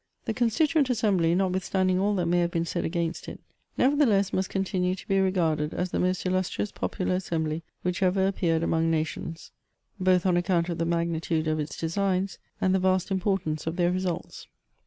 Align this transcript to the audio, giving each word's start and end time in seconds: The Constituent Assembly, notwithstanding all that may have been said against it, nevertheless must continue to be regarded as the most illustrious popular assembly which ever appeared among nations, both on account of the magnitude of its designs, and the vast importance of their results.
The 0.25 0.33
Constituent 0.33 0.89
Assembly, 0.89 1.35
notwithstanding 1.35 1.99
all 1.99 2.15
that 2.15 2.25
may 2.25 2.39
have 2.39 2.49
been 2.49 2.65
said 2.65 2.83
against 2.85 3.27
it, 3.27 3.39
nevertheless 3.77 4.33
must 4.33 4.49
continue 4.49 4.95
to 4.95 5.07
be 5.07 5.19
regarded 5.19 5.75
as 5.75 5.91
the 5.91 5.99
most 5.99 6.25
illustrious 6.25 6.71
popular 6.71 7.13
assembly 7.13 7.61
which 7.83 8.01
ever 8.01 8.25
appeared 8.25 8.63
among 8.63 8.89
nations, 8.89 9.51
both 9.99 10.25
on 10.25 10.37
account 10.37 10.69
of 10.69 10.79
the 10.79 10.85
magnitude 10.85 11.45
of 11.47 11.59
its 11.59 11.77
designs, 11.77 12.39
and 12.59 12.73
the 12.73 12.79
vast 12.79 13.11
importance 13.11 13.67
of 13.67 13.75
their 13.75 13.91
results. 13.91 14.47